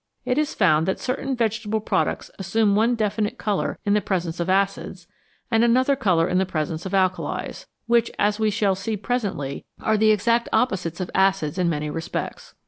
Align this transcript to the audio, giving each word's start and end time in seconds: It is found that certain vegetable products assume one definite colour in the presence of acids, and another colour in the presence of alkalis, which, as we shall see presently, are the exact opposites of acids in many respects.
It 0.25 0.39
is 0.39 0.55
found 0.55 0.87
that 0.87 0.99
certain 0.99 1.35
vegetable 1.35 1.79
products 1.79 2.31
assume 2.39 2.75
one 2.75 2.95
definite 2.95 3.37
colour 3.37 3.77
in 3.85 3.93
the 3.93 4.01
presence 4.01 4.39
of 4.39 4.49
acids, 4.49 5.05
and 5.51 5.63
another 5.63 5.95
colour 5.95 6.27
in 6.27 6.39
the 6.39 6.43
presence 6.47 6.87
of 6.87 6.93
alkalis, 6.95 7.67
which, 7.85 8.09
as 8.17 8.39
we 8.39 8.49
shall 8.49 8.73
see 8.73 8.97
presently, 8.97 9.63
are 9.79 9.97
the 9.97 10.09
exact 10.09 10.49
opposites 10.51 11.01
of 11.01 11.11
acids 11.13 11.59
in 11.59 11.69
many 11.69 11.91
respects. 11.91 12.55